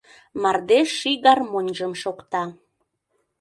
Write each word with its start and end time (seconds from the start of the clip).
Мардеж 0.41 0.87
ший 0.99 1.17
гармоньжым 1.25 1.93
шокта. 2.01 2.43